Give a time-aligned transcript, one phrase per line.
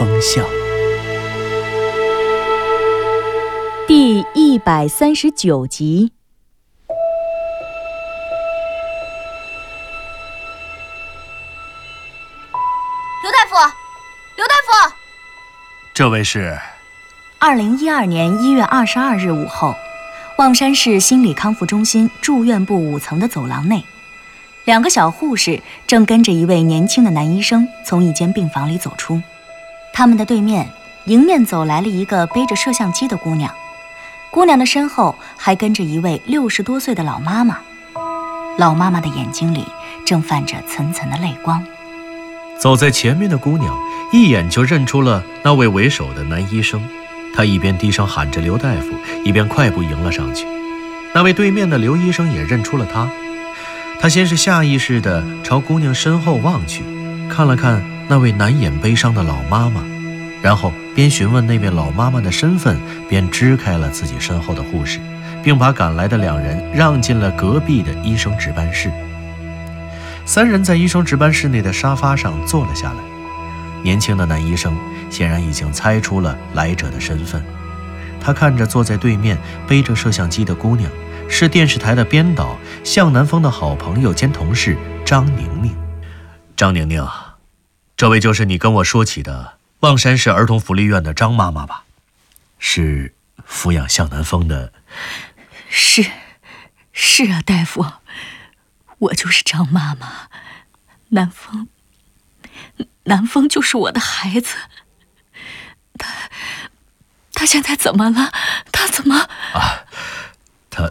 [0.00, 0.42] 风向》
[3.86, 6.10] 第一百三十九集。
[13.22, 13.56] 刘大夫，
[14.36, 14.94] 刘大夫，
[15.92, 16.58] 这位是
[17.38, 19.74] 二零一二年一月二十二日午后，
[20.38, 23.84] 望山市心理康复中心住院部五层的走廊内，
[24.64, 29.20] 两个小护士正跟着一位年轻的男医生从一间病房里走出。
[29.92, 30.68] 他们的对面，
[31.04, 33.52] 迎面走来了一个背着摄像机的姑娘，
[34.30, 37.58] 姑娘的身后还跟着一位六十多岁的老妈妈。
[38.58, 39.66] 老妈妈的眼睛里
[40.04, 41.62] 正泛着层层的泪光。
[42.58, 43.74] 走在前面的姑娘
[44.12, 46.82] 一眼就认出了那位为首的男医生，
[47.34, 48.92] 她一边低声喊着“刘大夫”，
[49.24, 50.46] 一边快步迎了上去。
[51.14, 53.08] 那位对面的刘医生也认出了她，
[54.00, 56.84] 他先是下意识地朝姑娘身后望去，
[57.30, 59.84] 看了看那位难掩悲伤的老妈妈，
[60.42, 62.76] 然后边询问那位老妈妈的身份，
[63.08, 64.98] 边支开了自己身后的护士，
[65.44, 68.90] 并把赶来的两人让进了隔壁的医生值班室。
[70.26, 72.98] 三人在医生值班室内的沙发上坐了下来。
[73.84, 74.76] 年轻的男医生
[75.08, 77.40] 显然已经猜出了来者的身份，
[78.20, 79.38] 他看着坐在对面
[79.68, 80.90] 背着摄像机的姑娘，
[81.28, 85.72] 是电视台的编导向南风的好朋友兼同事张宁宁。
[86.56, 87.06] 张宁宁，
[88.00, 91.84] 这位就是你跟我说起的望山市儿童福利院的张妈妈吧？
[92.58, 93.14] 是
[93.46, 94.72] 抚养向南风的。
[95.68, 96.10] 是，
[96.94, 97.84] 是啊，大夫，
[98.96, 100.30] 我就是张妈妈，
[101.10, 101.68] 南风，
[103.02, 104.56] 南风就是我的孩子。
[105.98, 106.08] 他，
[107.34, 108.32] 他现在怎么了？
[108.72, 109.28] 他怎么？
[109.52, 109.84] 啊
[110.70, 110.90] 他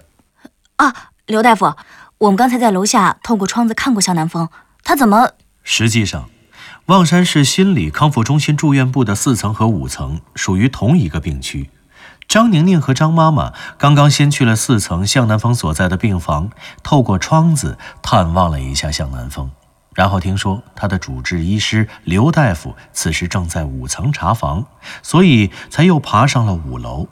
[0.76, 1.76] 啊，刘大夫，
[2.20, 4.48] 我们刚才在楼下透过窗子看过向南风，
[4.84, 5.32] 他怎么？
[5.64, 6.30] 实际上，
[6.90, 11.70] 望山市心理康复中心住院部的四层和五层属于同一个病区。
[12.28, 16.50] 张宁宁和张妈妈刚刚先去了四层向南风所在的病房，
[16.82, 19.52] 透过窗子探望了一下向南风，
[19.94, 24.66] 然后听说他的主治医师刘大夫此时正在五层查房，
[25.04, 27.08] 所以才又爬上了五楼。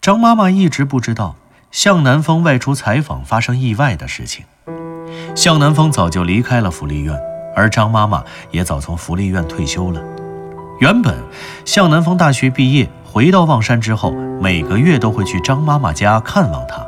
[0.00, 1.36] 张妈妈一直不知道
[1.70, 4.46] 向南风外出采访发生意外的事情。
[5.36, 7.37] 向南风早就离开了福利院。
[7.58, 10.00] 而张妈妈也早从福利院退休了。
[10.78, 11.12] 原本，
[11.64, 16.86] 向南风大学毕业回到望山之后，每个月都会去张妈妈家看望她。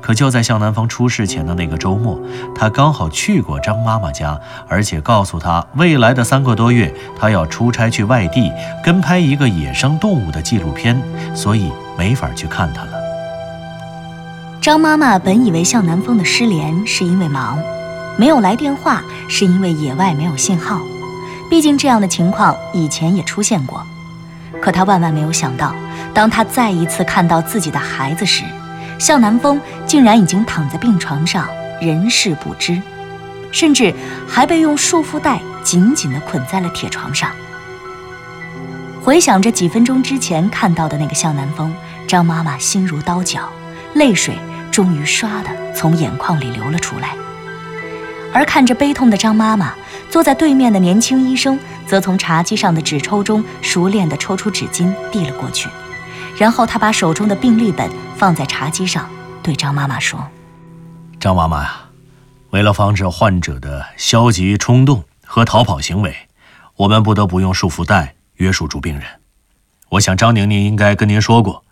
[0.00, 2.20] 可就在向南风出事前的那个周末，
[2.54, 8.52] 他刚好去过张妈妈家，而且告诉她，未来的三个多月，他要出差去外地
[8.84, 11.00] 跟拍一个野生动物的纪录片，
[11.34, 12.90] 所以没法去看她了。
[14.60, 17.58] 张妈妈本以为向南风的失联是因为忙。
[18.18, 20.80] 没有来电话，是因为野外没有信号。
[21.50, 23.86] 毕竟这样的情况以前也出现过。
[24.60, 25.74] 可他万万没有想到，
[26.14, 28.44] 当他再一次看到自己的孩子时，
[28.98, 31.48] 向南风竟然已经躺在病床上，
[31.80, 32.80] 人事不知，
[33.50, 33.92] 甚至
[34.28, 37.30] 还被用束缚带紧紧地捆在了铁床上。
[39.02, 41.74] 回想着几分钟之前看到的那个向南风，
[42.06, 43.48] 张妈妈心如刀绞，
[43.94, 44.38] 泪水
[44.70, 47.16] 终于唰的从眼眶里流了出来。
[48.32, 49.74] 而看着悲痛的张妈妈，
[50.08, 55.68] 坐在对面的年轻医生则从茶几上的纸抽中熟练地抽出纸巾递了过去，
[56.38, 59.06] 然后他把手中的病历本放在茶几上，
[59.42, 60.26] 对张妈妈说
[61.20, 61.82] ：“张妈妈呀，
[62.50, 66.16] 为了防止患者的消极冲动和逃跑行为，
[66.76, 69.04] 我们不得不用束缚带约束住病人。
[69.90, 71.64] 我想张宁宁应该跟您说过，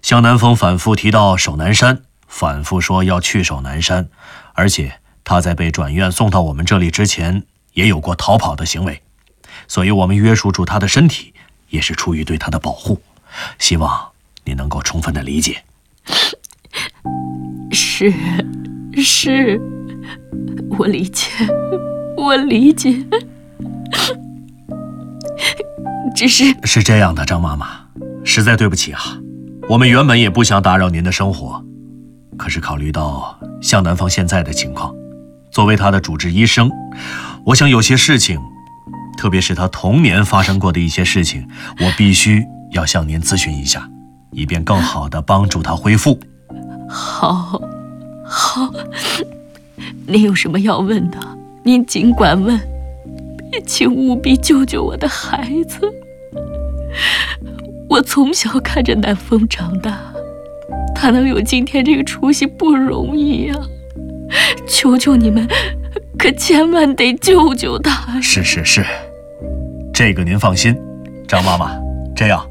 [0.00, 4.08] 向南风反复提到守南山，反复说要去守南山，
[4.54, 7.42] 而且。”他在被转院送到我们这里之前，
[7.72, 9.02] 也有过逃跑的行为，
[9.66, 11.34] 所以我们约束住他的身体，
[11.70, 13.02] 也是出于对他的保护。
[13.58, 14.10] 希望
[14.44, 15.64] 你能够充分的理解。
[17.72, 18.14] 是，
[18.94, 19.60] 是，
[20.78, 21.28] 我理解，
[22.16, 23.04] 我理解。
[26.14, 27.80] 只是是这样的，张妈妈，
[28.24, 29.18] 实在对不起啊。
[29.68, 31.64] 我们原本也不想打扰您的生活，
[32.38, 34.94] 可是考虑到向南方现在的情况。
[35.56, 36.70] 作为他的主治医生，
[37.42, 38.38] 我想有些事情
[39.16, 41.48] 特别是他童年发生过的一些事情，
[41.80, 43.88] 我必须要向您咨询一下，
[44.32, 46.20] 以便更好的帮助他恢复。
[46.86, 47.58] 好，
[48.22, 48.70] 好，
[50.06, 51.18] 您有什么要问的，
[51.62, 52.60] 您尽管问，
[53.66, 55.80] 请务必救救我的孩子。
[57.88, 59.98] 我从小看着南风长大，
[60.94, 63.54] 他能有今天这个出息不容易呀！
[64.66, 65.46] 求求你们，
[66.18, 68.20] 可千万得救救他！
[68.20, 68.84] 是是是，
[69.94, 70.76] 这个您放心，
[71.28, 71.70] 张妈妈。
[72.14, 72.44] 这样，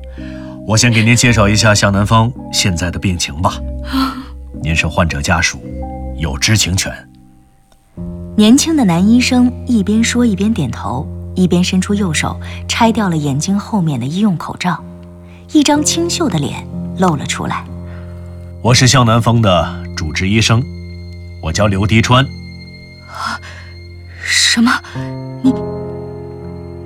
[0.68, 3.60] 我先给您介绍一下向南风现在的病情吧。
[4.62, 5.60] 您是患者家属，
[6.18, 6.92] 有知情权。
[8.38, 14.84] 年轻的男医生一边说一边点头，一边伸出右手拆掉了眼睛后面的医用口罩，
[15.52, 16.66] 一张清秀的脸
[17.00, 17.64] 露了出来。
[18.62, 20.62] 我是向南风的主治医生。
[21.46, 22.26] 我叫刘迪川。
[23.08, 23.40] 啊，
[24.20, 24.72] 什么？
[25.44, 25.54] 你，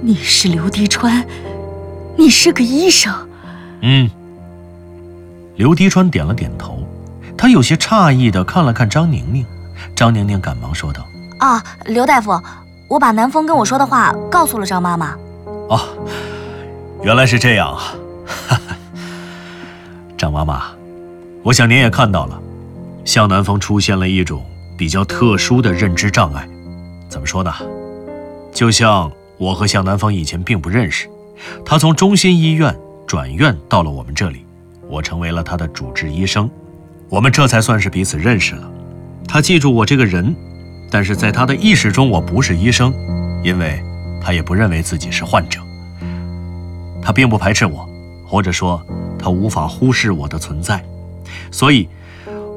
[0.01, 1.25] 你是刘迪川？
[2.17, 3.13] 你是个医生？
[3.81, 4.09] 嗯。
[5.56, 6.85] 刘迪川点了点头，
[7.38, 9.45] 他有些诧异的看了看张宁宁。
[9.95, 11.07] 张宁宁赶忙说道
[11.39, 12.38] ：“啊，刘大夫，
[12.89, 15.15] 我把南风跟我说的话告诉了张妈妈。”
[15.69, 15.79] 哦，
[17.01, 18.59] 原来是这样啊！
[20.17, 20.63] 张妈妈，
[21.44, 22.38] 我想您也看到了，
[23.06, 24.44] 向南风出现了一种。
[24.78, 26.48] 比较特殊的认知障碍，
[27.10, 27.51] 怎么说呢？
[28.54, 31.10] 就像我和向南风以前并不认识，
[31.66, 32.74] 他从中心医院
[33.06, 34.46] 转院到了我们这里，
[34.88, 36.50] 我成为了他的主治医生，
[37.10, 38.72] 我们这才算是彼此认识了。
[39.28, 40.34] 他记住我这个人，
[40.90, 42.94] 但是在他的意识中我不是医生，
[43.44, 43.84] 因为
[44.22, 45.60] 他也不认为自己是患者。
[47.01, 47.86] 他并不排斥我，
[48.25, 48.81] 或者说
[49.19, 50.81] 他无法忽视我的存在，
[51.51, 51.90] 所以。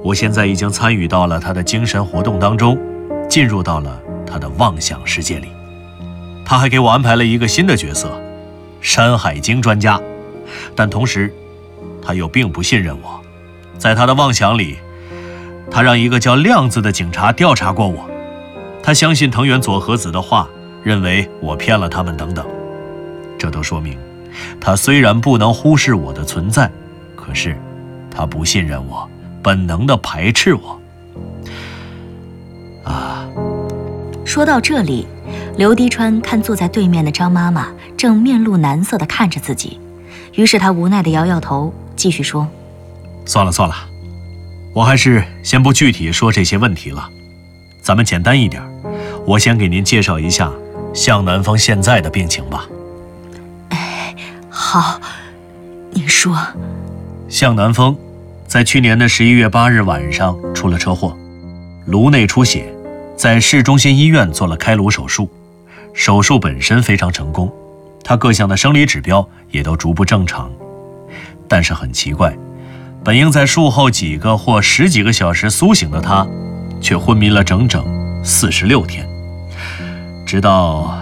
[0.04, 2.78] 我现在已经参与到了他的精神活动当中，
[3.28, 5.48] 进入到了他的妄想世界里。
[6.44, 8.10] 他还给我安排了一个新的角色——
[8.82, 10.00] 山海经专家。
[10.74, 11.32] 但同时，
[12.02, 13.20] 他又并不信任我。
[13.78, 14.76] 在他的妄想里，
[15.70, 18.08] 他让一个叫亮子的警察调查过我。
[18.82, 20.48] 他相信藤原佐和子的话，
[20.82, 22.44] 认为我骗了他们等等。
[23.38, 23.96] 这都说明，
[24.60, 26.70] 他虽然不能忽视我的存在，
[27.14, 27.56] 可是
[28.10, 29.08] 他不信任我。
[29.42, 30.80] 本能的排斥我
[32.84, 33.26] 啊！
[34.24, 35.06] 说到这里，
[35.58, 39.78] 刘迪川看坐在对面的张妈妈正面露难色的看着自己，
[40.34, 42.48] 于是他无奈的摇摇头，继续说
[43.26, 43.74] ：“算了算了，
[44.74, 47.08] 我还是先不具体说这些问题了，
[47.82, 48.62] 咱们简单一点，
[49.26, 50.50] 我先给您介绍一下
[50.94, 52.66] 向南风现在的病情吧。”
[53.70, 54.14] 哎，
[54.48, 55.00] 好，
[55.90, 56.38] 您说，
[57.28, 57.96] 向南风。
[58.52, 61.16] 在去年的十一月八日晚上出了车祸，
[61.86, 62.70] 颅内出血，
[63.16, 65.26] 在市中心医院做了开颅手术，
[65.94, 67.50] 手术本身非常成功，
[68.04, 70.52] 他各项的生理指标也都逐步正常。
[71.48, 72.36] 但是很奇怪，
[73.02, 76.26] 本应在术后几个或十几个小时苏醒的他，
[76.78, 77.82] 却昏迷了整整
[78.22, 79.08] 四十六天，
[80.26, 80.94] 直到，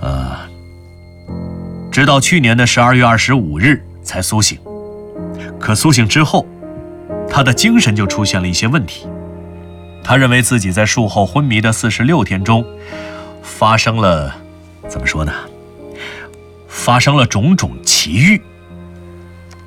[0.00, 0.36] 呃，
[1.90, 4.56] 直到去年的十二月二十五日才苏醒。
[5.58, 6.46] 可苏醒之后，
[7.28, 9.06] 他的精神就出现了一些问题。
[10.02, 12.64] 他认为自己在术后昏迷的四十六天中，
[13.42, 14.34] 发生了，
[14.86, 15.32] 怎么说呢？
[16.68, 18.40] 发生了种种奇遇。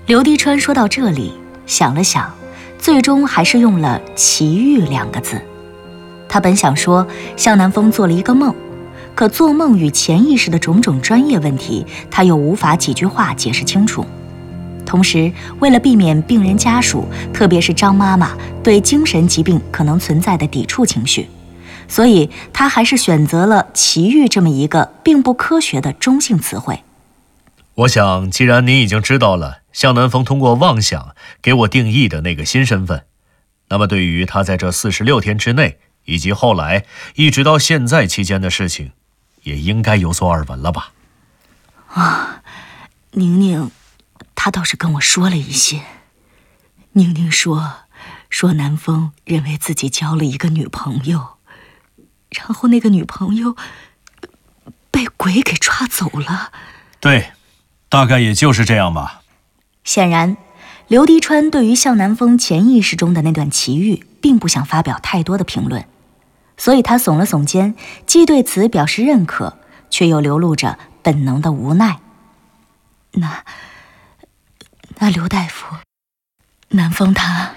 [0.06, 1.34] 刘迪川说到这里，
[1.66, 2.32] 想了想，
[2.78, 5.42] 最终还是用了“奇遇”两个字。
[6.30, 8.54] 他本想说向南风做了一个梦，
[9.16, 14.06] 可做梦与潜意识的种种专业问题，他又无法几句话解释清楚。
[14.88, 21.28] 同时，为了避免病人家属，特别是张妈妈对精神疾病可能存在的抵触情绪，
[21.90, 26.84] 所以他还是选择了“奇遇”这么一个并不科学的中性词汇。
[27.76, 33.04] 我想，既然您已经知道了向南风通过妄想给我定义的那个新身份，
[33.68, 38.94] 那么对于他在这四十六天之内以及后来一直到现在期间的事情，
[39.44, 40.92] 也应该有所耳闻了吧？
[41.94, 42.42] 啊，
[43.12, 43.70] 宁宁。
[44.40, 45.82] 他倒是跟我说了一些。
[46.94, 47.74] 宁宁说，
[48.30, 51.38] 说南风认为自己交了一个女朋友，
[52.30, 53.58] 然后那个女朋友
[54.92, 56.52] 被鬼给抓走了。
[57.00, 57.32] 对，
[57.90, 59.22] 大概也就是这样吧。
[59.84, 60.38] 显然，
[60.88, 65.88] 刘迪川对于向南风潜意识中的那段奇遇，并不想发表太多的评论，
[66.58, 67.76] 所以他耸了耸肩，
[68.06, 69.58] 既对此表示认可，
[69.90, 72.00] 却又流露着本能的无奈。
[73.14, 73.44] 那。
[75.00, 75.78] 那刘大夫，
[76.70, 77.52] 南风他，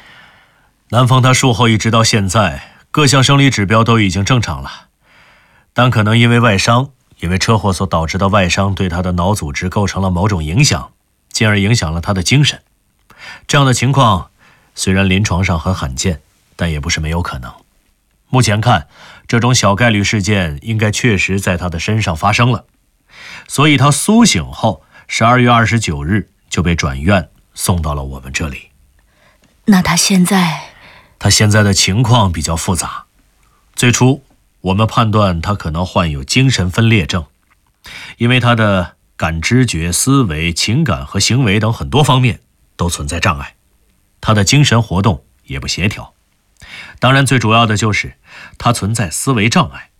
[0.91, 4.89] 南风他术后一直到现在，各项生理指标都已经正常了，
[5.73, 10.93] 但可能因为外伤，因为车祸所导致的外伤对他的脑组织构成了某种影响，
[11.31, 12.61] 进而影响了他的精神。
[13.47, 14.31] 这样的情况
[14.75, 16.21] 虽然临床上很罕见，
[16.57, 17.51] 但也不是没有可能。
[18.29, 18.87] 目前看，
[19.27, 22.67] 这种小概率事件应该确实在他的身上发生了，
[23.49, 28.71] 所以他苏醒后，十二月二十九日就被转院送到了我们这里。
[29.67, 30.71] 那他现在？
[31.19, 33.05] 他现在的情况比较复杂。
[33.75, 34.25] 最初，
[34.63, 37.27] 我们判断他可能患有精神分裂症，
[38.17, 42.41] 因为他的感知觉、思维、情感和行为等很多方面
[42.77, 43.55] 都存在障碍，
[44.21, 46.15] 他的精神活动也不协调。
[46.99, 48.17] 当然，最主要的就是
[48.59, 49.91] 他存在思维障碍。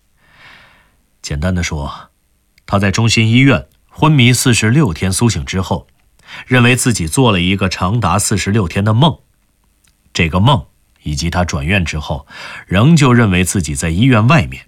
[1.23, 2.11] 简单的说，
[2.67, 5.87] 他在中心医院昏迷四十六天苏醒之后，
[6.47, 9.19] 认为自己做了一个长达四十六天的梦，
[10.13, 10.65] 这个梦。
[11.03, 12.27] 以及他转院之后，
[12.67, 14.65] 仍旧认为自己在医院外面。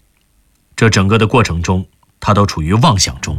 [0.74, 1.84] 这整个的过程中，
[2.20, 3.38] 他都处于妄想中。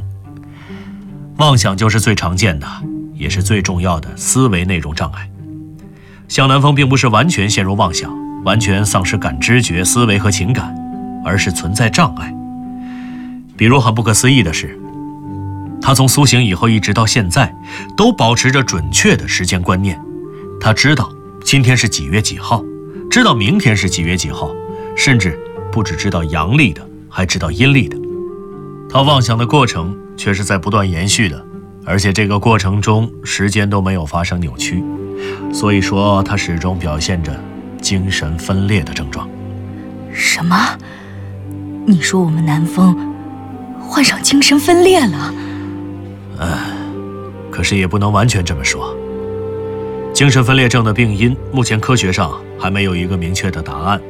[1.37, 2.67] 妄想就是最常见的，
[3.15, 5.27] 也是最重要的思维内容障碍。
[6.27, 8.13] 向南风并不是完全陷入妄想，
[8.43, 10.71] 完全丧失感知觉、思维和情感，
[11.25, 12.31] 而是存在障碍。
[13.57, 14.79] 比如很不可思议的是，
[15.83, 17.53] 他从苏醒以后一直到现在，
[17.97, 20.01] 都保持着准确的时间观念。
[20.59, 21.11] 他知道
[21.43, 22.63] 今天是几月几号。
[23.11, 24.49] 知道明天是几月几号，
[24.95, 25.37] 甚至
[25.71, 27.95] 不只知道阳历的，还知道阴历的。
[28.89, 31.45] 他妄想的过程却是在不断延续的，
[31.85, 34.83] 而且这个过程中时间都没有发生扭曲，
[35.53, 37.39] 所以说他始终表现着
[37.79, 39.29] 精神分裂的症状。
[40.11, 40.55] 什么？
[41.85, 42.97] 你说我们南风
[43.79, 45.31] 患上精神分裂了？
[46.43, 46.59] 唉，
[47.49, 48.93] 可是也不能完全这么说。
[50.13, 54.01] 精神分裂症的病因，目前科学上还没有一个明确的答案。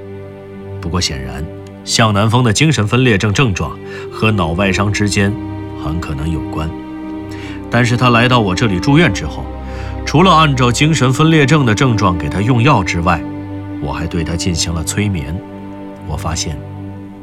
[0.81, 1.45] 不过显然，
[1.85, 3.77] 向南风的精神分裂症症状
[4.11, 5.31] 和脑外伤之间
[5.83, 6.69] 很可能有关。
[7.69, 9.45] 但是他来到我这里住院之后，
[10.05, 13.21] 除了按照精神分裂症的症状给他用药之外，
[13.81, 15.39] 我还对他进行了催眠。
[16.07, 16.59] 我发现，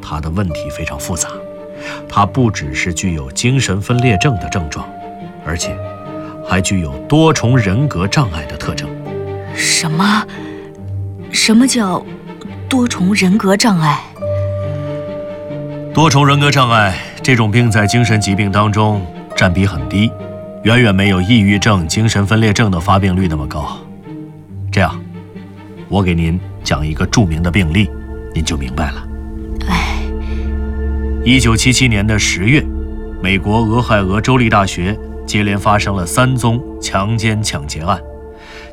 [0.00, 1.28] 他的问题非常复杂，
[2.08, 4.88] 他不只是具有精神分裂症的症状，
[5.50, 5.76] 而且。
[6.48, 8.88] 还具有多重人格障碍的特征。
[9.54, 10.26] 什么？
[11.30, 12.04] 什么叫
[12.68, 14.00] 多重人格障碍？
[15.94, 19.00] 多重人格障碍这种病在精神疾病当中
[19.36, 20.10] 占比很低，
[20.64, 23.78] 远远没有抑郁症、精神分裂症的发病率那么高。
[24.72, 25.00] 这样，
[25.88, 27.88] 我给您讲一个著名的病例，
[28.34, 29.06] 您就明白了。
[29.68, 30.02] 哎，
[31.24, 32.64] 一九七七年的十月，
[33.22, 34.98] 美国俄亥俄州立大学。
[35.30, 38.00] 接连发生了三宗强奸抢劫案，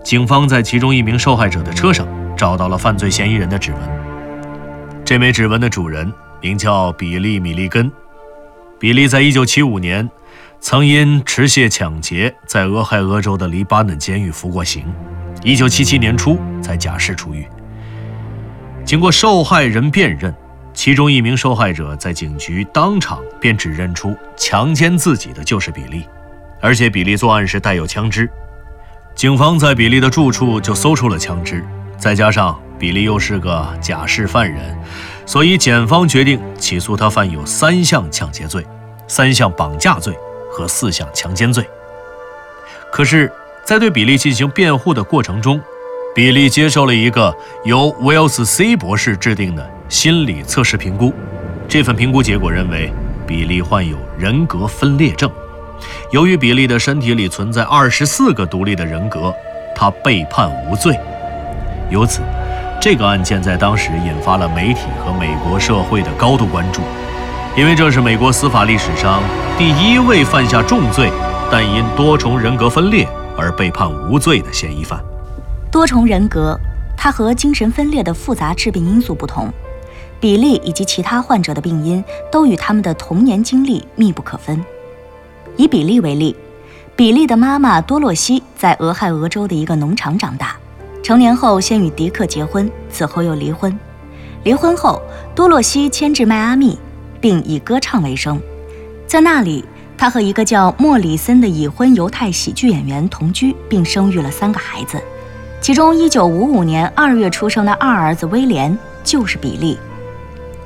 [0.04, 3.82] 警方在其中一名受害者的车上找到了犯罪嫌疑人的指纹。
[5.06, 6.12] 这枚指纹的主人
[6.42, 7.92] 名叫比利·米利根。
[8.80, 10.10] 比利在1975年
[10.60, 14.84] 曾因持械抢劫在俄亥俄州的黎巴嫩监狱服过刑
[15.44, 17.46] ，1977年初才假释出狱。
[18.84, 20.34] 经过受害人辨认，
[20.74, 26.04] 其中一名受害者在警局当场便指认出强奸自己的就是比利。
[26.60, 28.30] 而且比利作案时带有枪支，
[29.16, 31.64] 警方在比利的住处就搜出了枪支，
[31.98, 34.78] 再加上比利又是个假释犯人，
[35.26, 38.66] 所以检方决定起诉他犯有三项抢劫罪、
[39.08, 40.14] 三项绑架罪
[40.52, 41.68] 和四项强奸罪。
[42.92, 43.32] 可是，
[43.66, 45.60] 在对比利进行辩护的过程中，
[46.16, 47.36] 比利接受了一个
[47.66, 51.14] 由威尔斯 C 博士制定的心理测试评估，
[51.68, 52.92] 这份评估结果认为
[53.28, 55.30] 比利患有人格分裂症。
[56.12, 59.34] 由于比利的身体里存在二十四个独立的人格，
[59.76, 60.98] 他被判无罪。
[61.90, 62.22] 由此，
[62.82, 66.82] 这个案件在当时引发了媒体和美国社会的高度关注，
[67.56, 69.22] 因为这是美国司法历史上
[69.58, 71.12] 第一位犯下重罪，
[71.52, 73.08] 但因多重人格分裂
[73.38, 75.00] 而被判无罪的嫌疑犯。
[75.72, 76.60] 多重人格，
[76.98, 79.50] 它和精神分裂的复杂致病因素不同，
[80.20, 84.64] 比利以及其他患者的病因都与他们的童年经历密不可分。
[85.58, 86.36] 以比利为例，
[86.96, 90.56] 比利的妈妈多洛西在俄亥俄州的一个农场长大，
[91.04, 93.78] 成年后先与迪克结婚，此后又离婚。
[94.44, 95.02] 离婚后，
[95.36, 96.78] 多洛西迁至迈阿密，
[97.20, 98.40] 并以歌唱为生。
[99.06, 99.66] 在那里，
[99.98, 105.02] 他和一个叫莫里森的已婚犹太喜剧演员同居，并生育了三个孩子，
[105.60, 109.78] 其中1955年2月出生的二儿子威廉就是比利。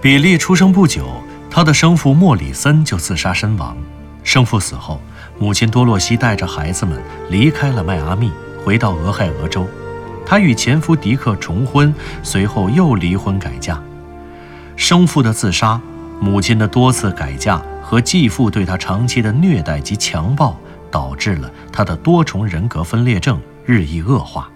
[0.01, 1.07] 比利出生不久，
[1.49, 3.77] 他的生父莫里森就自杀身亡。
[4.23, 5.01] 生父死后，
[5.39, 8.31] 母亲多洛西带着孩子们离开了迈阿密，
[8.63, 9.67] 回到俄亥俄州。
[10.25, 13.81] 她与前夫迪克重婚，随后又离婚改嫁。
[14.75, 15.81] 生父的自杀，
[16.19, 20.55] 母亲的多次改嫁和继父对她长期的虐待及强暴，
[20.91, 24.49] 导致了他的多重人格分裂症日益恶化。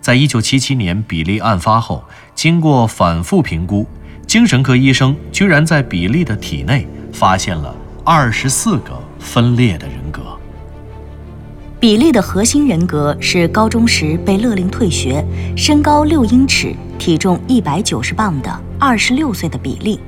[0.00, 3.86] 在一九七七年比利案发后，经过反复评估，
[4.26, 7.74] 精神科医生居然在比利的体内发现了
[8.06, 10.20] 二十四个分裂的人格。
[11.80, 15.24] 比利的核心人格是高中时被勒令退学、
[15.56, 19.98] 身高六英尺、体重一百九十磅的二十六岁的比利。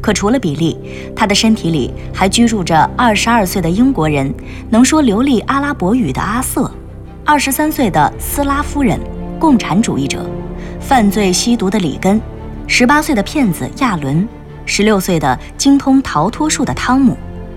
[0.00, 0.78] 可除了比利，
[1.14, 4.32] 他的身体里还居住着二十二岁的英国人，
[4.70, 6.66] 能说流利阿拉伯语的阿瑟；
[7.26, 8.98] 二十三岁的斯拉夫人，
[9.38, 10.20] 共产主义者；
[10.80, 12.18] 犯罪吸毒的里根；
[12.66, 14.26] 十八岁的骗子亚伦；
[14.74, 17.14] 十六岁的精通逃脱术的汤姆；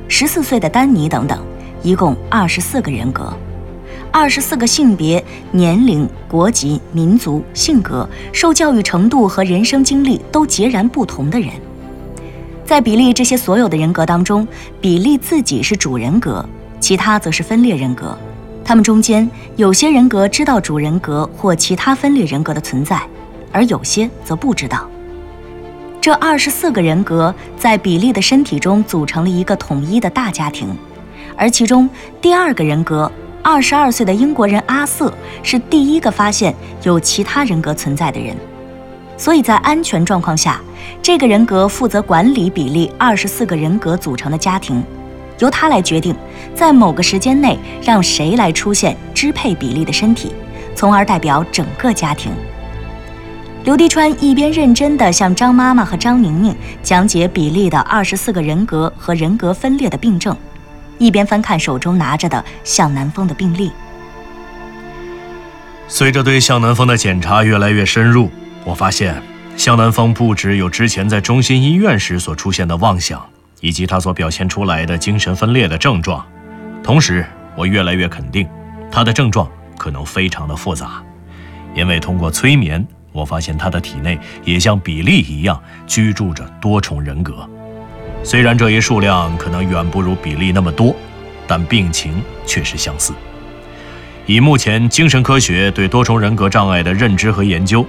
[0.09, 1.41] 十四岁的丹尼等等。
[1.81, 3.31] 一共二十四个人格，
[4.11, 11.51] 二十四个性别、年龄、国籍、民族、性格、受教育程度和人生经历都截然不同的人。
[12.65, 14.45] 在比利这些所有的人格当中，
[14.81, 16.45] 比利自己是主人格，
[16.81, 18.13] 其他则是分裂人格。
[18.65, 23.01] 他们中间有些人格知道主人格或其他分裂人格的存在，
[23.53, 24.85] 而有些则不知道。
[26.05, 30.69] 这二十四个人格在比利的身体中组成了一个统一的大家庭。
[31.35, 31.89] 而其中
[32.21, 38.37] 第二个人格，二十二岁的英国人阿瑟是第一个发现有其他人格存在的人，
[39.17, 40.61] 所以在安全状况下，
[41.01, 44.83] 这个人格负责管理比利二十四个人格组成的家庭，
[45.39, 46.15] 由他来决定
[46.53, 50.31] 在某个时间内让谁来出现支配比利的身体，
[50.75, 52.31] 从而代表整个家庭。
[53.65, 60.37] 刘迪川一边认真地向张妈妈和张宁宁讲解比利的二十四个人格和人格分裂的病症。
[60.99, 63.71] 一边翻看手中拿着的向南风的病历，
[65.87, 68.29] 随着对向南风的检查越来越深入，
[68.63, 69.19] 我发现
[69.57, 73.19] 向南风不只有之前在中心医院时所出现的妄想，
[73.61, 76.23] 以及他所表现出来的精神分裂的症状。
[76.83, 77.25] 同时，
[77.57, 78.47] 我越来越肯定，
[78.91, 81.03] 他的症状可能非常的复杂，
[81.73, 87.49] 因为通过催眠，我发现他的体内也像比利一样居住着多重人格。
[88.23, 90.93] 虽然这一数量可能远不如比利那么多，
[91.47, 93.13] 但病情却是相似。
[94.25, 97.85] 以目前精神科学对多重人格障碍的认知和研究，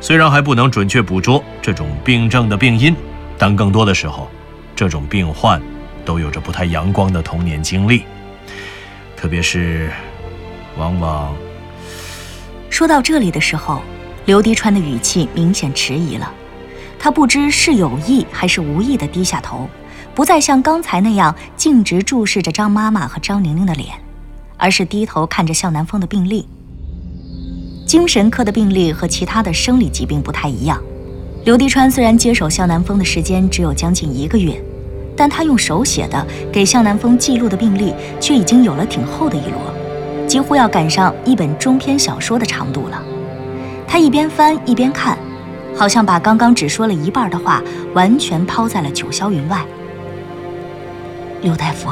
[0.00, 2.94] 虽然还不能准确捕捉这种病症的病因，
[3.38, 4.28] 但更多的时候，
[4.74, 5.62] 这种病患
[6.04, 8.02] 都有着不太阳光的童年经历，
[9.16, 9.90] 特别是，
[10.76, 11.34] 往往……
[12.68, 13.80] 说到这里的时候，
[14.26, 16.30] 刘迪川的语气明显迟疑了。
[16.98, 19.68] 他不知是有意还是无意的低下头，
[20.14, 23.94] 不再像刚才那样径直注视着张妈妈和张宁宁的脸，
[24.56, 26.46] 而是低头看着向南风的病历。
[27.86, 30.82] 精神科的病历和其他的生理疾病不太一样。
[31.44, 34.60] 刘迪川虽然接手向南风的时间只有将近一个月，
[35.16, 43.00] 但他用手写的给向南风记录的病历却已经有了挺厚的一摞，几乎要赶上一本中篇小说的长度了。
[43.86, 45.16] 他一边翻一边看。
[45.78, 49.62] 好像把刚刚只说了一半的话完全抛在了九霄云外。
[51.42, 51.90] 刘大夫，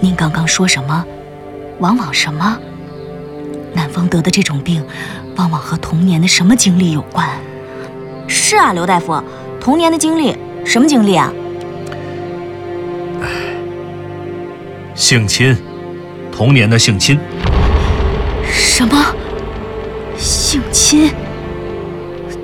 [0.00, 1.04] 您刚刚说什么？
[1.78, 2.58] 往往什么？
[3.72, 4.84] 南风得的这种病，
[5.36, 7.28] 往往和童年的什么经历有关？
[8.26, 9.22] 是啊，刘大夫，
[9.60, 11.32] 童年的经历，什么经历啊？
[14.96, 15.56] 性侵，
[16.32, 17.16] 童年的性侵。
[18.42, 19.14] 什么？
[20.48, 21.12] 性侵？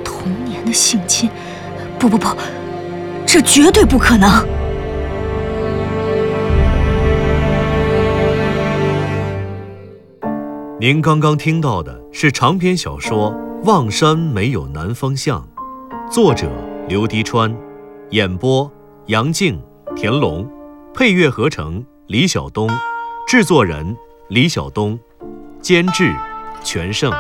[0.04, 1.30] 童年的性侵？
[1.98, 2.28] 不不不，
[3.24, 4.46] 这绝对不可能！
[10.78, 13.32] 您刚刚听到的是长篇小说
[13.64, 15.48] 《望山没有南方向》，
[16.12, 16.46] 作者
[16.86, 17.56] 刘迪川，
[18.10, 18.70] 演播
[19.06, 19.58] 杨静、
[19.96, 20.46] 田龙，
[20.92, 22.68] 配乐合成李晓东，
[23.26, 23.96] 制作人
[24.28, 25.00] 李晓东，
[25.62, 26.14] 监制
[26.62, 27.10] 全胜。